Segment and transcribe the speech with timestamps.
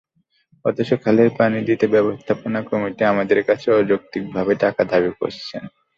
[0.65, 5.55] অথচ খালের পানি দিতে ব্যবস্থাপনা কমিটি আমাদের কাছে অযৌক্তিকভাবে টাকা দাবি করছে।